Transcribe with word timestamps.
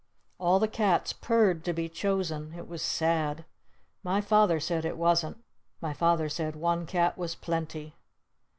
All 0.39 0.57
the 0.57 0.67
cats 0.67 1.13
purred 1.13 1.63
to 1.65 1.73
be 1.73 1.87
chosen. 1.87 2.55
It 2.55 2.67
was 2.67 2.81
sad. 2.81 3.45
My 4.03 4.19
Father 4.19 4.59
said 4.59 4.83
it 4.83 4.97
wasn't. 4.97 5.37
My 5.79 5.93
Father 5.93 6.27
said 6.27 6.55
one 6.55 6.87
cat 6.87 7.19
was 7.19 7.35
plenty. 7.35 7.93